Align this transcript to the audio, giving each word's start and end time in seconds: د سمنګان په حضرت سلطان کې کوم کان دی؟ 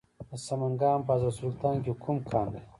د 0.29 0.31
سمنګان 0.47 0.99
په 1.05 1.11
حضرت 1.15 1.33
سلطان 1.41 1.75
کې 1.83 1.91
کوم 2.03 2.17
کان 2.31 2.47
دی؟ 2.53 2.61